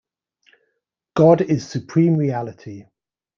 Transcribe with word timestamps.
God 1.15 1.41
is 1.41 1.69
supreme 1.69 2.15
reality. 2.17 2.85